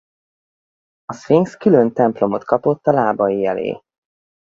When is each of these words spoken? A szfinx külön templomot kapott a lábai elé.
A 1.05 1.13
szfinx 1.13 1.55
külön 1.57 1.93
templomot 1.93 2.43
kapott 2.43 2.87
a 2.87 2.91
lábai 2.91 3.45
elé. 3.45 3.81